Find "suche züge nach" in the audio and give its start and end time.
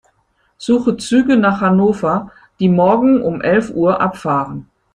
0.57-1.61